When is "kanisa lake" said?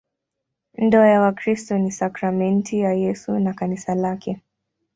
3.53-4.41